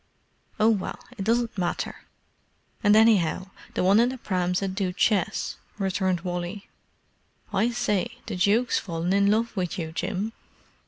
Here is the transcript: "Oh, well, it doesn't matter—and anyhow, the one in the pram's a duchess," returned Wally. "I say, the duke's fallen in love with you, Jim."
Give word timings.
"Oh, 0.59 0.71
well, 0.71 0.99
it 1.15 1.23
doesn't 1.23 1.59
matter—and 1.59 2.95
anyhow, 2.95 3.51
the 3.75 3.83
one 3.83 3.99
in 3.99 4.09
the 4.09 4.17
pram's 4.17 4.63
a 4.63 4.67
duchess," 4.67 5.57
returned 5.77 6.21
Wally. 6.21 6.67
"I 7.53 7.69
say, 7.69 8.17
the 8.25 8.35
duke's 8.35 8.79
fallen 8.79 9.13
in 9.13 9.29
love 9.29 9.55
with 9.55 9.77
you, 9.77 9.91
Jim." 9.91 10.33